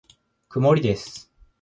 [0.49, 1.31] 曇りです。